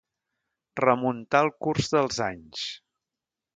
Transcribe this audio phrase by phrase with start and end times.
[0.81, 2.67] Remuntar el curs dels anys.